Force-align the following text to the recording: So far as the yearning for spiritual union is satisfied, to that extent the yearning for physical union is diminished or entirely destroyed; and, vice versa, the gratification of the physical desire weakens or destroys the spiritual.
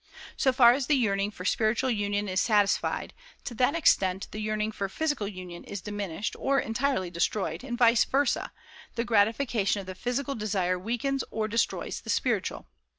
So 0.35 0.51
far 0.51 0.73
as 0.73 0.87
the 0.87 0.95
yearning 0.95 1.29
for 1.29 1.45
spiritual 1.45 1.91
union 1.91 2.27
is 2.27 2.41
satisfied, 2.41 3.13
to 3.43 3.53
that 3.53 3.75
extent 3.75 4.27
the 4.31 4.41
yearning 4.41 4.71
for 4.71 4.89
physical 4.89 5.27
union 5.27 5.63
is 5.63 5.79
diminished 5.79 6.35
or 6.39 6.59
entirely 6.59 7.11
destroyed; 7.11 7.63
and, 7.63 7.77
vice 7.77 8.03
versa, 8.03 8.51
the 8.95 9.03
gratification 9.05 9.79
of 9.79 9.85
the 9.85 9.93
physical 9.93 10.33
desire 10.33 10.79
weakens 10.79 11.23
or 11.29 11.47
destroys 11.47 12.01
the 12.01 12.09
spiritual. 12.09 12.67